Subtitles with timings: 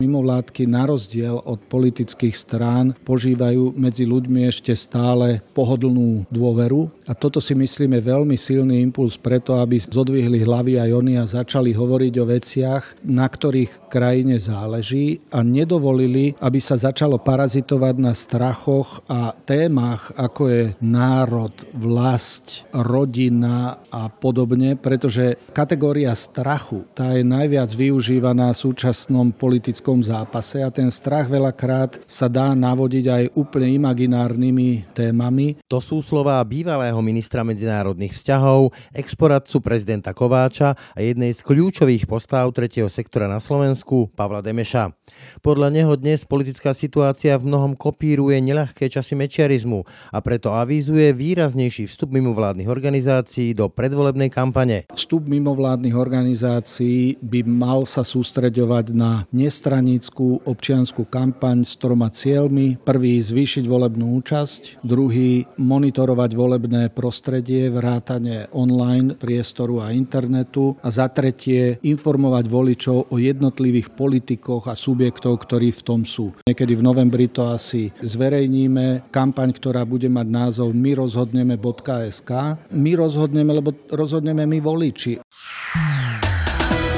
[0.00, 7.36] Mimovládky na rozdiel od politických strán požívajú medzi ľuďmi ešte stále pohodlnú dôveru a toto
[7.36, 12.24] si myslíme veľmi silný impuls preto, aby zodvihli hlavy aj oni a začali hovoriť o
[12.24, 20.16] veciach, na ktorých krajine záleží a nedovolili, aby sa začalo parazitovať na strachoch a témach,
[20.16, 28.62] ako je národ, vlast, rodina a podobne, pretože kategória strachu, tá je najviac využívaná v
[28.64, 35.58] súčasnom politickom politickom zápase a ten strach veľakrát sa dá navodiť aj úplne imaginárnymi témami.
[35.66, 42.46] To sú slová bývalého ministra medzinárodných vzťahov, exporadcu prezidenta Kováča a jednej z kľúčových postav
[42.54, 44.94] tretieho sektora na Slovensku, Pavla Demeša.
[45.42, 49.82] Podľa neho dnes politická situácia v mnohom kopíruje neľahké časy mečiarizmu
[50.14, 54.86] a preto avizuje výraznejší vstup mimovládnych organizácií do predvolebnej kampane.
[54.94, 62.76] Vstup mimovládnych organizácií by mal sa sústreďovať na nestranný stranickú občianskú kampaň s troma cieľmi.
[62.84, 71.08] Prvý zvýšiť volebnú účasť, druhý monitorovať volebné prostredie, vrátane online priestoru a internetu a za
[71.08, 76.36] tretie informovať voličov o jednotlivých politikoch a subjektov, ktorí v tom sú.
[76.44, 79.08] Niekedy v novembri to asi zverejníme.
[79.08, 82.30] Kampaň, ktorá bude mať názov My rozhodneme.sk.
[82.68, 85.24] My rozhodneme, lebo rozhodneme my voliči.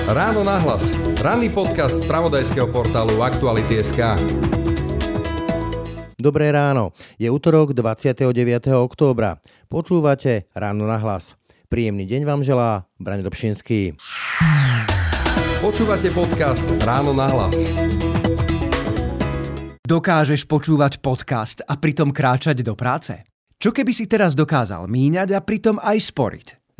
[0.03, 0.91] Ráno na hlas.
[1.23, 4.19] Ranný podcast z pravodajského portálu Aktuality.sk.
[6.19, 6.91] Dobré ráno.
[7.23, 8.27] Je útorok 29.
[8.83, 9.39] októbra.
[9.71, 11.39] Počúvate Ráno na hlas.
[11.71, 13.95] Príjemný deň vám želá Braň Dobšinský.
[15.63, 17.55] Počúvate podcast Ráno na hlas.
[19.87, 23.23] Dokážeš počúvať podcast a pritom kráčať do práce?
[23.63, 26.62] Čo keby si teraz dokázal míňať a pritom aj sporiť?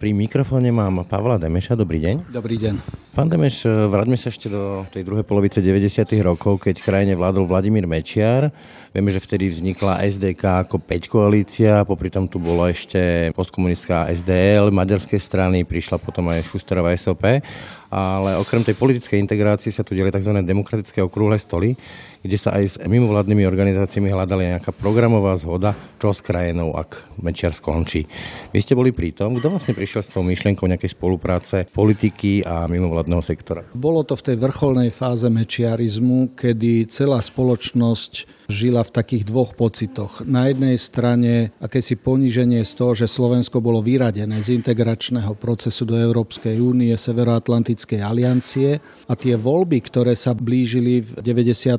[0.00, 1.76] Pri mikrofóne mám Pavla Demeša.
[1.76, 2.32] Dobrý deň.
[2.32, 2.72] Dobrý deň.
[3.12, 6.08] Pán Demeš, vráťme sa ešte do tej druhej polovice 90.
[6.24, 8.48] rokov, keď krajine vládol Vladimír Mečiar.
[8.96, 14.72] Vieme, že vtedy vznikla SDK ako 5 koalícia, popri tom tu bola ešte postkomunistická SDL,
[14.72, 17.44] maďarskej strany, prišla potom aj Šusterová SOP.
[17.90, 20.30] Ale okrem tej politickej integrácie sa tu diali tzv.
[20.46, 21.74] demokratické okrúhle stoly,
[22.22, 27.50] kde sa aj s mimovládnymi organizáciami hľadali nejaká programová zhoda, čo s krajinou, ak Mečiar
[27.50, 28.06] skončí.
[28.54, 33.24] Vy ste boli pritom, kto vlastne prišiel s tou myšlienkou nejakej spolupráce politiky a mimovládneho
[33.24, 33.66] sektora?
[33.74, 40.26] Bolo to v tej vrcholnej fáze mečiarizmu, kedy celá spoločnosť žila v takých dvoch pocitoch.
[40.26, 45.94] Na jednej strane akési poníženie z toho, že Slovensko bolo vyradené z integračného procesu do
[45.94, 51.78] Európskej únie, Severoatlantickej aliancie a tie voľby, ktoré sa blížili v 98.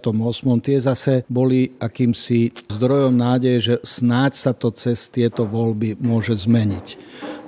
[0.63, 6.87] tie zase boli akýmsi zdrojom nádeje, že snáď sa to cez tieto voľby môže zmeniť.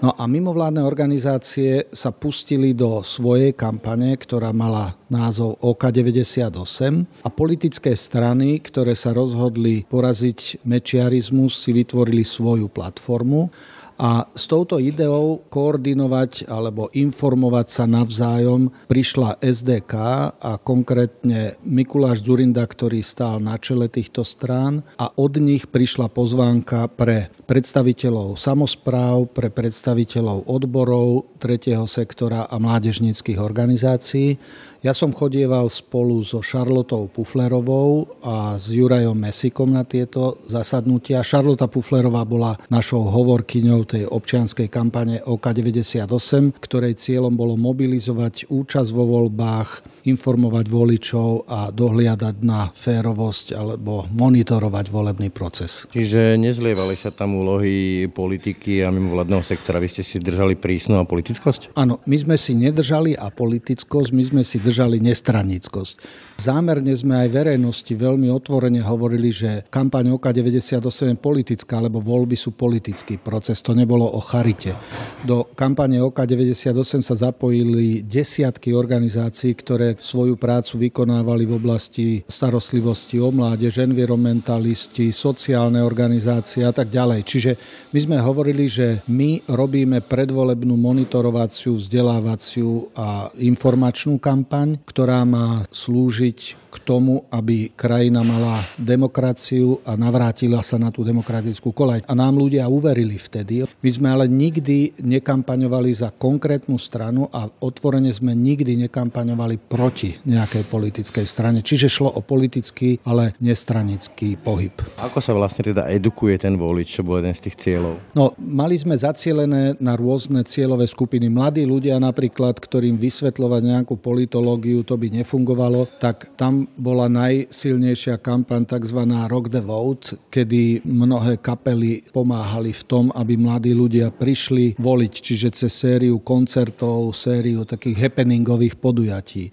[0.04, 7.96] No a mimovládne organizácie sa pustili do svojej kampane, ktorá mala názov OK98 a politické
[7.96, 13.54] strany, ktoré sa rozhodli poraziť mečiarizmus, si vytvorili svoju platformu
[14.02, 19.94] a s touto ideou koordinovať alebo informovať sa navzájom prišla SDK
[20.34, 26.90] a konkrétne Mikuláš Zurinda, ktorý stál na čele týchto strán a od nich prišla pozvánka
[26.90, 34.42] pre predstaviteľov samozpráv, pre predstaviteľov odborov, tretieho sektora a mládežníckých organizácií
[34.84, 41.24] ja som chodieval spolu so Šarlotou Puflerovou a s Jurajom Mesikom na tieto zasadnutia.
[41.24, 49.08] Šarlota Puflerová bola našou hovorkyňou tej občianskej kampane OK98, ktorej cieľom bolo mobilizovať účasť vo
[49.08, 55.88] voľbách, informovať voličov a dohliadať na férovosť alebo monitorovať volebný proces.
[55.96, 59.80] Čiže nezlievali sa tam úlohy politiky a mimovládneho sektora.
[59.80, 61.76] Vy ste si držali prísnu a politickosť?
[61.80, 65.96] Áno, my sme si nedržali a politickosť, my sme si držali nestranickosť.
[66.40, 72.52] Zámerne sme aj verejnosti veľmi otvorene hovorili, že kampaň OK98 je politická, lebo voľby sú
[72.52, 74.76] politický proces, to nebolo o charite.
[75.24, 83.30] Do kampane OK98 sa zapojili desiatky organizácií, ktoré svoju prácu vykonávali v oblasti starostlivosti o
[83.30, 87.22] mládež, environmentalisti, sociálne organizácie a tak ďalej.
[87.28, 87.52] Čiže
[87.92, 96.64] my sme hovorili, že my robíme predvolebnú monitorovaciu, vzdelávaciu a informačnú kampaň, ktorá má slúžiť
[96.74, 102.02] k tomu, aby krajina mala demokraciu a navrátila sa na tú demokratickú kolaj.
[102.10, 103.70] A nám ľudia uverili vtedy.
[103.86, 110.64] My sme ale nikdy nekampaňovali za konkrétnu stranu a otvorene sme nikdy nekampaňovali proti nejakej
[110.72, 111.60] politickej strane.
[111.60, 114.72] Čiže šlo o politický, ale nestranický pohyb.
[115.04, 118.00] Ako sa vlastne teda edukuje ten volič, čo bol jeden z tých cieľov?
[118.16, 121.28] No, mali sme zacielené na rôzne cieľové skupiny.
[121.28, 128.64] Mladí ľudia napríklad, ktorým vysvetľovať nejakú politológiu, to by nefungovalo, tak tam bola najsilnejšia kampaň
[128.64, 129.04] tzv.
[129.28, 135.52] Rock the Vote, kedy mnohé kapely pomáhali v tom, aby mladí ľudia prišli voliť, čiže
[135.52, 139.52] cez sériu koncertov, sériu takých happeningových podujatí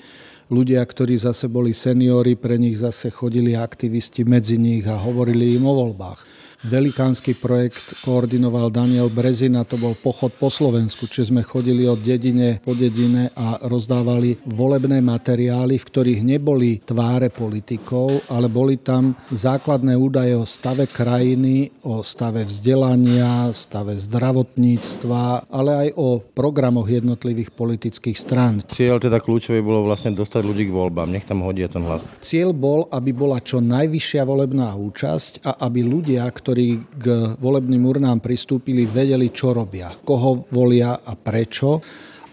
[0.50, 5.64] ľudia, ktorí zase boli seniori, pre nich zase chodili aktivisti medzi nich a hovorili im
[5.64, 6.49] o voľbách.
[6.60, 12.60] Velikánsky projekt koordinoval Daniel Brezina, to bol pochod po Slovensku, čiže sme chodili od dedine
[12.60, 19.96] po dedine a rozdávali volebné materiály, v ktorých neboli tváre politikov, ale boli tam základné
[19.96, 28.20] údaje o stave krajiny, o stave vzdelania, stave zdravotníctva, ale aj o programoch jednotlivých politických
[28.20, 28.60] strán.
[28.68, 32.04] Cieľ teda kľúčový bolo vlastne dostať ľudí k voľbám, nech tam hodia ten hlas.
[32.20, 37.06] Cieľ bol, aby bola čo najvyššia volebná účasť a aby ľudia, ktorí ktorí k
[37.38, 41.78] volebným urnám pristúpili, vedeli, čo robia, koho volia a prečo.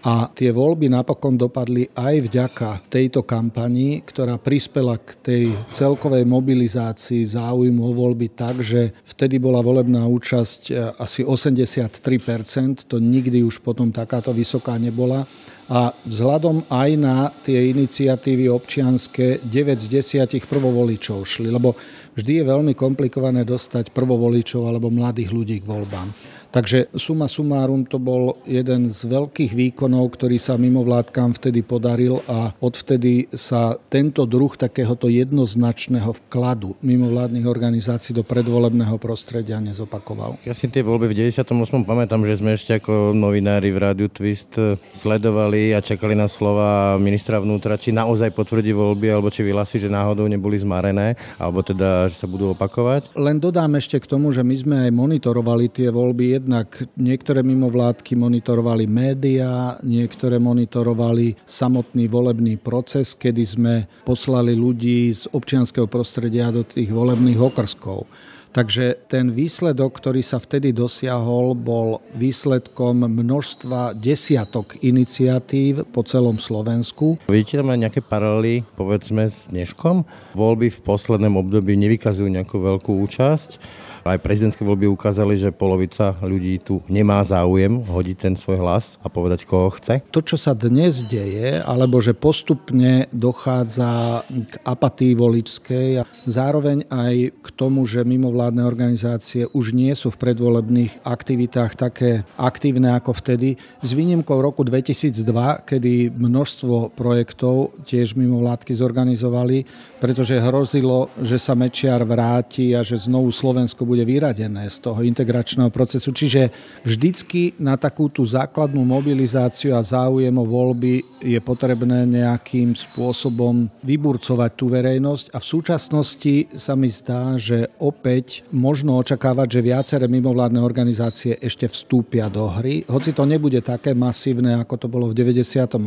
[0.02, 7.22] A tie voľby napokon dopadli aj vďaka tejto kampani, ktorá prispela k tej celkovej mobilizácii
[7.22, 13.62] záujmu o voľby tak, že vtedy bola volebná účasť e, asi 83%, to nikdy už
[13.62, 15.22] potom takáto vysoká nebola
[15.68, 21.76] a vzhľadom aj na tie iniciatívy občianské 9 z 10 prvovoličov šli, lebo
[22.16, 26.08] vždy je veľmi komplikované dostať prvovoličov alebo mladých ľudí k voľbám.
[26.48, 32.56] Takže suma sumárum to bol jeden z veľkých výkonov, ktorý sa mimovládkam vtedy podaril a
[32.64, 40.40] odvtedy sa tento druh takéhoto jednoznačného vkladu mimovládnych organizácií do predvolebného prostredia nezopakoval.
[40.48, 41.84] Ja si tie voľby v 98.
[41.84, 46.96] pamätám, že sme ešte ako novinári v Rádiu Twist eh, sledovali a čakali na slova
[46.96, 52.08] ministra vnútra, či naozaj potvrdí voľby, alebo či vyhlási, že náhodou neboli zmarené, alebo teda,
[52.08, 53.12] že sa budú opakovať.
[53.20, 58.14] Len dodám ešte k tomu, že my sme aj monitorovali tie voľby jednak niektoré mimovládky
[58.14, 63.74] monitorovali médiá, niektoré monitorovali samotný volebný proces, kedy sme
[64.06, 68.06] poslali ľudí z občianského prostredia do tých volebných okrskov.
[68.48, 77.20] Takže ten výsledok, ktorý sa vtedy dosiahol, bol výsledkom množstva desiatok iniciatív po celom Slovensku.
[77.28, 80.02] Vidíte tam nejaké paralely, povedzme, s dneškom?
[80.32, 83.60] Voľby v poslednom období nevykazujú nejakú veľkú účasť
[84.04, 89.10] aj prezidentské voľby ukázali, že polovica ľudí tu nemá záujem hodiť ten svoj hlas a
[89.10, 90.04] povedať, koho chce.
[90.12, 97.14] To, čo sa dnes deje, alebo že postupne dochádza k apatii voličskej a zároveň aj
[97.34, 103.56] k tomu, že mimovládne organizácie už nie sú v predvolebných aktivitách také aktívne ako vtedy.
[103.80, 109.64] S výnimkou roku 2002, kedy množstvo projektov tiež mimovládky zorganizovali,
[110.02, 115.72] pretože hrozilo, že sa Mečiar vráti a že znovu Slovensko bude vyradené z toho integračného
[115.72, 116.12] procesu.
[116.12, 116.52] Čiže
[116.84, 124.50] vždycky na takú tú základnú mobilizáciu a záujem o voľby je potrebné nejakým spôsobom vyburcovať
[124.52, 130.60] tú verejnosť a v súčasnosti sa mi zdá, že opäť možno očakávať, že viaceré mimovládne
[130.60, 132.84] organizácie ešte vstúpia do hry.
[132.90, 135.78] Hoci to nebude také masívne, ako to bolo v 98.,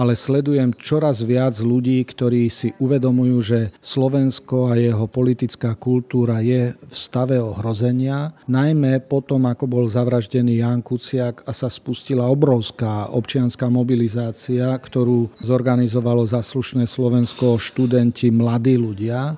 [0.00, 6.72] ale sledujem čoraz viac ľudí, ktorí si uvedomujú, že Slovensko a jeho politická kultúra je
[6.72, 13.68] v stave ohrozenia, najmä potom, ako bol zavraždený Jan Kuciak a sa spustila obrovská občianská
[13.68, 19.36] mobilizácia, ktorú zorganizovalo zaslušné Slovensko študenti, mladí ľudia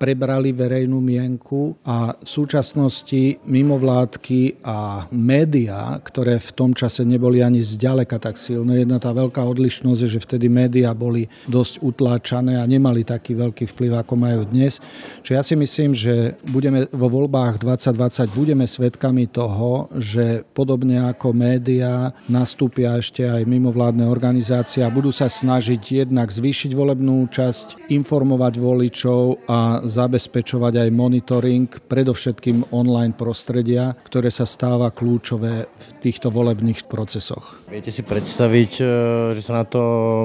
[0.00, 7.60] prebrali verejnú mienku a v súčasnosti mimovládky a médiá, ktoré v tom čase neboli ani
[7.60, 12.64] zďaleka tak silné, jedna tá veľká odlišnosť je, že vtedy médiá boli dosť utláčané a
[12.64, 14.80] nemali taký veľký vplyv, ako majú dnes.
[15.20, 21.36] Čiže ja si myslím, že budeme vo voľbách 2020 budeme svedkami toho, že podobne ako
[21.36, 28.54] médiá nastúpia ešte aj mimovládne organizácie a budú sa snažiť jednak zvýšiť volebnú účasť, informovať
[28.56, 36.86] voličov a zabezpečovať aj monitoring, predovšetkým online prostredia, ktoré sa stáva kľúčové v týchto volebných
[36.86, 37.66] procesoch.
[37.66, 38.84] Viete si predstaviť, e,
[39.34, 39.80] že sa na to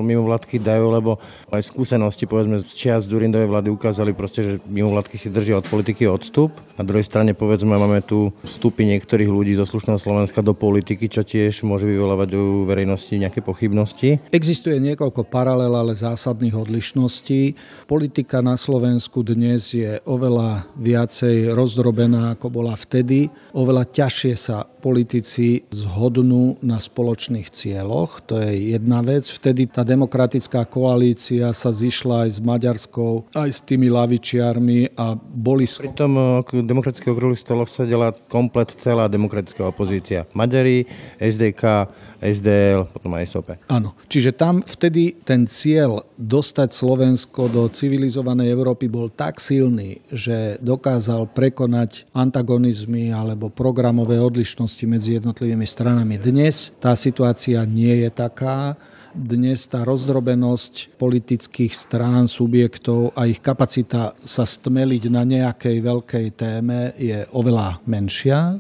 [0.06, 1.18] mimovládky dajú, lebo
[1.50, 6.06] aj skúsenosti povedzme z čias Durindovej vlády ukázali proste, že mimovládky si držia od politiky
[6.06, 6.54] odstup.
[6.76, 11.24] Na druhej strane povedzme máme tu vstupy niektorých ľudí zo slušného Slovenska do politiky, čo
[11.24, 14.20] tiež môže vyvolávať u verejnosti nejaké pochybnosti.
[14.36, 17.56] Existuje niekoľko paralel, ale zásadných odlišností.
[17.88, 23.32] Politika na Slovensku dnes je oveľa viacej rozdrobená, ako bola vtedy.
[23.56, 28.22] Oveľa ťažšie sa politici zhodnú na spoločných cieľoch.
[28.30, 29.26] To je jedna vec.
[29.26, 35.66] Vtedy tá demokratická koalícia sa zišla aj s Maďarskou, aj s tými lavičiarmi a boli...
[35.66, 35.96] Pri
[36.66, 40.26] tom demokratických okrúhlych stoloch sedela komplet celá demokratická opozícia.
[40.34, 40.90] Maďari,
[41.22, 41.86] SDK,
[42.18, 43.54] SDL, potom aj SOP.
[43.70, 50.58] Áno, čiže tam vtedy ten cieľ dostať Slovensko do civilizovanej Európy bol tak silný, že
[50.58, 56.18] dokázal prekonať antagonizmy alebo programové odlišnosti medzi jednotlivými stranami.
[56.18, 58.74] Dnes tá situácia nie je taká
[59.16, 66.92] dnes tá rozdrobenosť politických strán, subjektov a ich kapacita sa stmeliť na nejakej veľkej téme
[67.00, 68.60] je oveľa menšia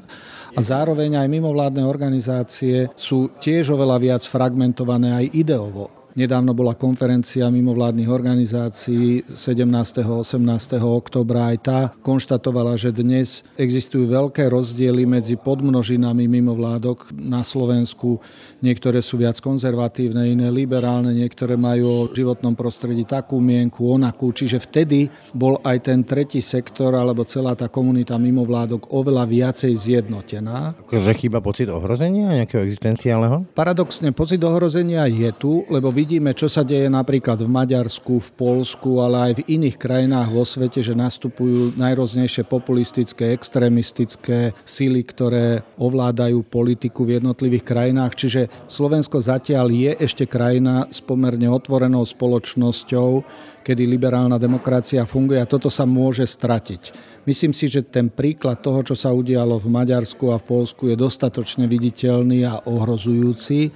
[0.56, 6.05] a zároveň aj mimovládne organizácie sú tiež oveľa viac fragmentované aj ideovo.
[6.16, 10.00] Nedávno bola konferencia mimovládnych organizácií 17.
[10.00, 10.80] a 18.
[10.80, 11.52] oktobra.
[11.52, 18.24] Aj tá konštatovala, že dnes existujú veľké rozdiely medzi podmnožinami mimovládok na Slovensku.
[18.64, 24.32] Niektoré sú viac konzervatívne, iné liberálne, niektoré majú o životnom prostredí takú mienku, onakú.
[24.32, 30.80] Čiže vtedy bol aj ten tretí sektor alebo celá tá komunita mimovládok oveľa viacej zjednotená.
[30.80, 33.52] Akože chýba pocit ohrozenia nejakého existenciálneho?
[33.52, 39.02] Paradoxne, pocit ohrozenia je tu, lebo vidíme, čo sa deje napríklad v Maďarsku, v Polsku,
[39.02, 46.46] ale aj v iných krajinách vo svete, že nastupujú najrôznejšie populistické, extrémistické sily, ktoré ovládajú
[46.46, 48.14] politiku v jednotlivých krajinách.
[48.22, 53.26] Čiže Slovensko zatiaľ je ešte krajina s pomerne otvorenou spoločnosťou,
[53.66, 56.94] kedy liberálna demokracia funguje a toto sa môže stratiť.
[57.26, 60.94] Myslím si, že ten príklad toho, čo sa udialo v Maďarsku a v Polsku je
[60.94, 63.74] dostatočne viditeľný a ohrozujúci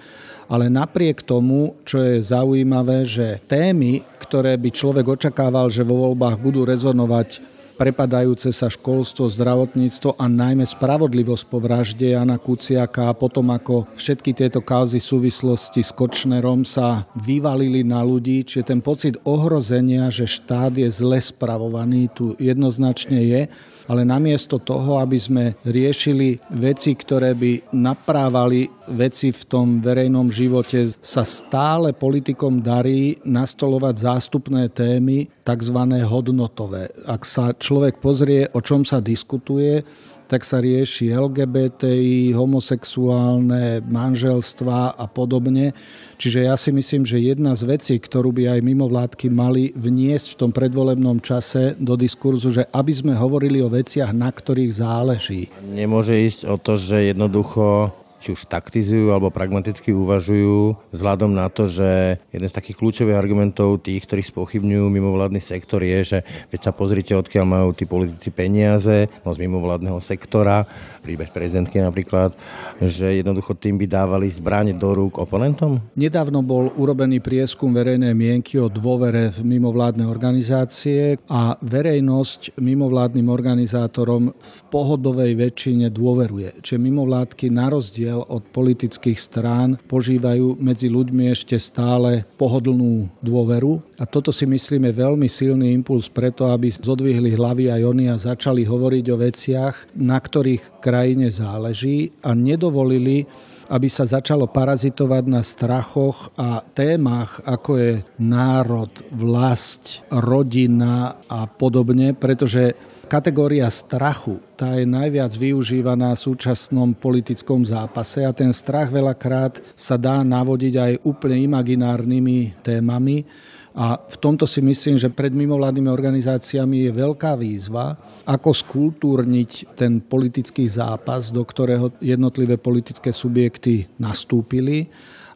[0.49, 6.41] ale napriek tomu, čo je zaujímavé, že témy, ktoré by človek očakával, že vo voľbách
[6.41, 7.48] budú rezonovať
[7.79, 14.35] prepadajúce sa školstvo, zdravotníctvo a najmä spravodlivosť po vražde Jana Kuciaka a potom ako všetky
[14.35, 20.75] tieto kauzy súvislosti s Kočnerom sa vyvalili na ľudí, čiže ten pocit ohrozenia, že štát
[20.75, 23.41] je zle spravovaný, tu jednoznačne je
[23.89, 30.93] ale namiesto toho, aby sme riešili veci, ktoré by naprávali veci v tom verejnom živote,
[31.01, 35.79] sa stále politikom darí nastolovať zástupné témy, tzv.
[36.05, 36.93] hodnotové.
[37.09, 39.85] Ak sa človek pozrie, o čom sa diskutuje,
[40.29, 45.73] tak sa rieši LGBTI, homosexuálne manželstva a podobne.
[46.21, 50.39] Čiže ja si myslím, že jedna z vecí, ktorú by aj mimovládky mali vniesť v
[50.45, 55.49] tom predvolebnom čase do diskurzu, že aby sme hovorili o veciach, na ktorých záleží.
[55.65, 61.65] Nemôže ísť o to, že jednoducho či už taktizujú alebo pragmaticky uvažujú vzhľadom na to,
[61.65, 66.17] že jeden z takých kľúčových argumentov tých, ktorí spochybňujú mimovládny sektor je, že
[66.51, 70.67] keď sa pozrite, odkiaľ majú tí politici peniaze no z mimovládneho sektora,
[70.99, 72.35] príbeh prezidentky napríklad,
[72.83, 75.79] že jednoducho tým by dávali zbraň do rúk oponentom?
[75.95, 84.35] Nedávno bol urobený prieskum verejnej mienky o dôvere v mimovládne organizácie a verejnosť mimovládnym organizátorom
[84.35, 86.59] v pohodovej väčšine dôveruje.
[86.59, 93.77] Čiže mimovládky na rozdiel rozdiel od politických strán požívajú medzi ľuďmi ešte stále pohodlnú dôveru.
[94.01, 98.65] A toto si myslíme veľmi silný impuls preto, aby zodvihli hlavy aj oni a začali
[98.65, 103.29] hovoriť o veciach, na ktorých krajine záleží a nedovolili
[103.69, 112.17] aby sa začalo parazitovať na strachoch a témach, ako je národ, vlast, rodina a podobne,
[112.17, 112.73] pretože
[113.09, 119.97] kategória strachu, tá je najviac využívaná v súčasnom politickom zápase a ten strach veľakrát sa
[119.97, 123.25] dá navodiť aj úplne imaginárnymi témami.
[123.73, 127.97] A v tomto si myslím, že pred mimovládnymi organizáciami je veľká výzva,
[128.29, 134.85] ako skultúrniť ten politický zápas, do ktorého jednotlivé politické subjekty nastúpili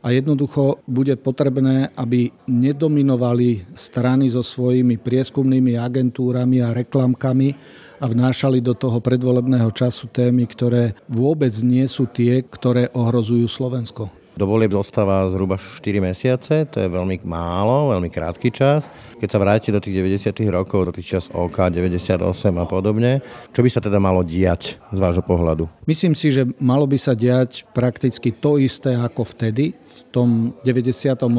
[0.03, 7.55] a jednoducho bude potrebné, aby nedominovali strany so svojimi prieskumnými agentúrami a reklamkami
[8.03, 14.22] a vnášali do toho predvolebného času témy, ktoré vôbec nie sú tie, ktoré ohrozujú Slovensko.
[14.33, 18.89] Do volieb zostáva zhruba 4 mesiace, to je veľmi málo, veľmi krátky čas.
[19.21, 20.49] Keď sa vráti do tých 90.
[20.49, 22.17] rokov, do tých čas OK 98
[22.57, 23.21] a podobne,
[23.53, 25.69] čo by sa teda malo diať z vášho pohľadu?
[25.85, 30.29] Myslím si, že malo by sa diať prakticky to isté ako vtedy, v tom
[30.65, 31.29] 98.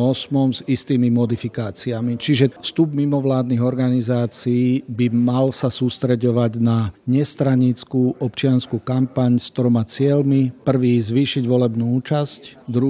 [0.55, 2.15] s istými modifikáciami.
[2.15, 10.55] Čiže vstup mimovládnych organizácií by mal sa sústreďovať na nestranickú občianskú kampaň s troma cieľmi.
[10.63, 12.84] Prvý zvýšiť volebnú účasť, druhý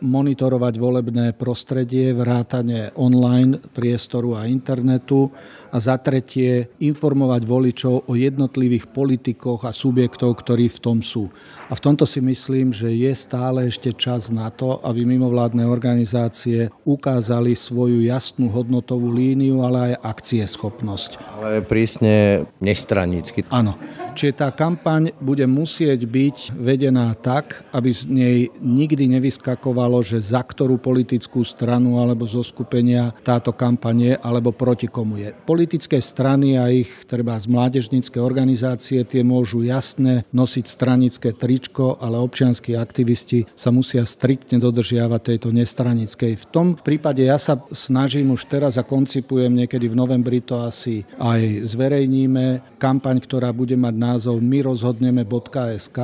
[0.00, 5.28] monitorovať volebné prostredie, vrátane online priestoru a internetu
[5.74, 11.28] a za tretie informovať voličov o jednotlivých politikoch a subjektov, ktorí v tom sú.
[11.68, 16.70] A v tomto si myslím, že je stále ešte čas na to, aby mimovládne organizácie
[16.86, 21.10] ukázali svoju jasnú hodnotovú líniu, ale aj akcieschopnosť.
[21.42, 23.42] Ale prísne nestranícky.
[23.50, 23.74] Áno.
[24.16, 30.40] Čiže tá kampaň bude musieť byť vedená tak, aby z nej nikdy nevyskakovalo, že za
[30.40, 35.36] ktorú politickú stranu alebo zo skupenia táto kampaň je, alebo proti komu je.
[35.44, 42.16] Politické strany a ich treba z mládežnícke organizácie tie môžu jasne nosiť stranické tričko, ale
[42.16, 46.40] občianskí aktivisti sa musia striktne dodržiavať tejto nestranickej.
[46.40, 51.04] V tom prípade ja sa snažím už teraz a koncipujem, niekedy v novembri to asi
[51.20, 55.98] aj zverejníme, kampaň, ktorá bude mať názov myrozhodneme.sk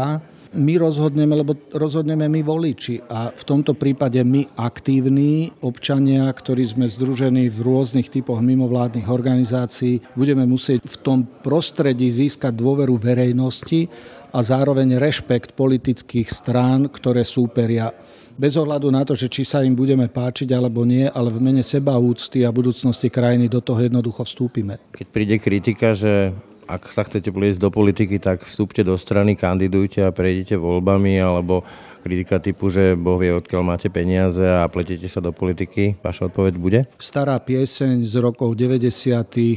[0.53, 6.85] my rozhodneme, lebo rozhodneme my voliči a v tomto prípade my aktívni občania, ktorí sme
[6.93, 13.89] združení v rôznych typoch mimovládnych organizácií, budeme musieť v tom prostredí získať dôveru verejnosti
[14.29, 17.89] a zároveň rešpekt politických strán, ktoré súperia
[18.37, 21.65] bez ohľadu na to, že či sa im budeme páčiť alebo nie, ale v mene
[21.65, 24.81] seba úcty a budúcnosti krajiny do toho jednoducho vstúpime.
[24.93, 26.33] Keď príde kritika, že
[26.67, 31.67] ak sa chcete pliesť do politiky, tak vstúpte do strany, kandidujte a prejdete voľbami, alebo
[32.03, 35.95] kritika typu, že Boh vie, odkiaľ máte peniaze a pletete sa do politiky?
[36.03, 36.81] Vaša odpoveď bude?
[36.99, 38.83] Stará pieseň z rokov 90.
[38.83, 39.57] E,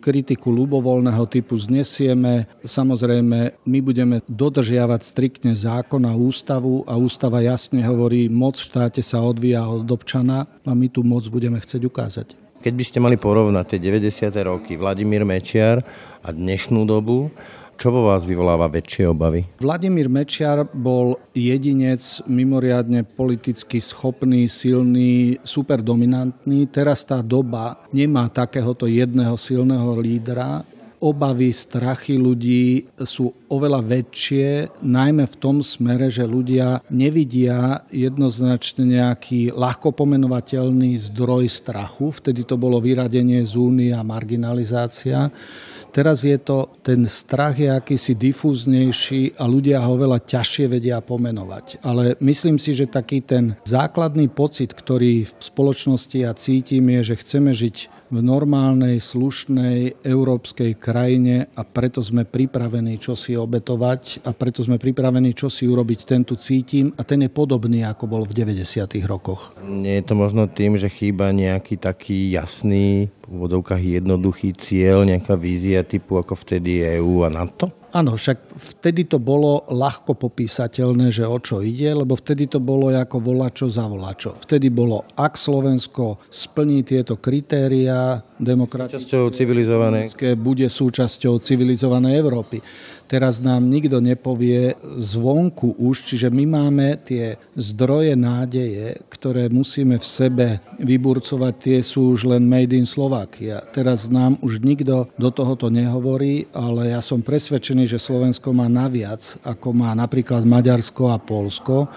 [0.00, 2.48] kritiku ľubovoľného typu znesieme.
[2.64, 9.00] Samozrejme, my budeme dodržiavať striktne zákon a ústavu a ústava jasne hovorí, moc v štáte
[9.04, 12.43] sa odvíja od občana a my tú moc budeme chcieť ukázať.
[12.64, 14.24] Keď by ste mali porovnať tie 90.
[14.48, 15.84] roky, Vladimír Mečiar
[16.24, 17.28] a dnešnú dobu,
[17.76, 19.44] čo vo vás vyvoláva väčšie obavy?
[19.60, 26.64] Vladimír Mečiar bol jedinec mimoriadne politicky schopný, silný, super dominantný.
[26.72, 30.64] Teraz tá doba nemá takéhoto jedného silného lídra
[31.00, 39.54] obavy, strachy ľudí sú oveľa väčšie, najmä v tom smere, že ľudia nevidia jednoznačne nejaký
[39.54, 42.10] ľahko pomenovateľný zdroj strachu.
[42.10, 45.30] Vtedy to bolo vyradenie z únie a marginalizácia.
[45.94, 51.86] Teraz je to, ten strach je akýsi difúznejší a ľudia ho veľa ťažšie vedia pomenovať.
[51.86, 57.20] Ale myslím si, že taký ten základný pocit, ktorý v spoločnosti ja cítim, je, že
[57.22, 64.30] chceme žiť v normálnej, slušnej európskej krajine a preto sme pripravení čo si obetovať a
[64.30, 66.06] preto sme pripravení čo si urobiť.
[66.06, 69.02] Ten tu cítim a ten je podobný, ako bol v 90.
[69.10, 69.58] rokoch.
[69.66, 75.36] Nie je to možno tým, že chýba nejaký taký jasný, v vodovkách jednoduchý cieľ, nejaká
[75.36, 77.72] vízia typu ako vtedy EU a NATO?
[77.94, 82.90] Áno, však vtedy to bolo ľahko popísateľné, že o čo ide, lebo vtedy to bolo
[82.90, 84.34] ako volačo za volačo.
[84.42, 89.14] Vtedy bolo, ak Slovensko splní tieto kritéria demokratické,
[90.34, 92.58] bude súčasťou civilizovanej Európy.
[93.04, 100.06] Teraz nám nikto nepovie zvonku už, čiže my máme tie zdroje nádeje, ktoré musíme v
[100.06, 100.46] sebe
[100.80, 103.60] vyburcovať, tie sú už len made in Slovakia.
[103.76, 109.36] Teraz nám už nikto do tohoto nehovorí, ale ja som presvedčený, že Slovensko má naviac,
[109.44, 111.92] ako má napríklad Maďarsko a Polsko,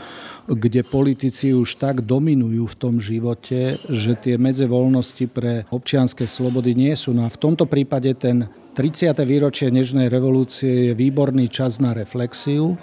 [0.47, 6.75] kde politici už tak dominujú v tom živote, že tie medze voľnosti pre občianske slobody
[6.75, 7.11] nie sú.
[7.11, 9.09] No a v tomto prípade ten 30.
[9.25, 12.77] výročie Nežnej revolúcie je výborný čas na reflexiu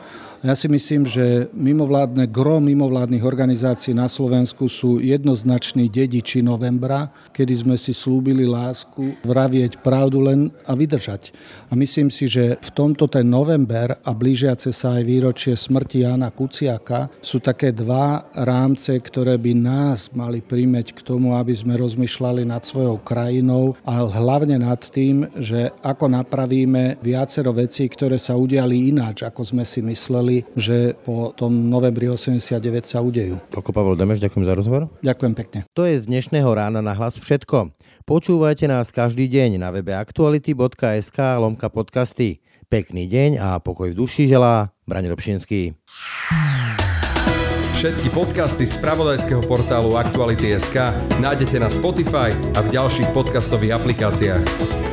[0.45, 7.65] ja si myslím, že mimovládne, gro mimovládnych organizácií na Slovensku sú jednoznační dediči novembra, kedy
[7.65, 11.33] sme si slúbili lásku, vravieť pravdu len a vydržať.
[11.73, 16.29] A myslím si, že v tomto ten november a blížiace sa aj výročie smrti Jana
[16.29, 22.45] Kuciaka sú také dva rámce, ktoré by nás mali príjmeť k tomu, aby sme rozmýšľali
[22.45, 28.93] nad svojou krajinou a hlavne nad tým, že ako napravíme viacero vecí, ktoré sa udiali
[28.93, 33.38] ináč, ako sme si mysleli, čakali, že po tom novembri 89 sa udejú.
[33.53, 34.83] Toľko Pavel Demeš, ďakujem za rozhovor.
[35.05, 35.59] Ďakujem pekne.
[35.77, 37.70] To je z dnešného rána na hlas všetko.
[38.05, 42.42] Počúvajte nás každý deň na webe aktuality.sk lomka podcasty.
[42.66, 45.77] Pekný deň a pokoj v duši želá Braň Robšinský.
[47.75, 50.88] Všetky podcasty z pravodajského portálu Aktuality.sk
[51.20, 54.84] nájdete na Spotify a v ďalších podcastových aplikáciách.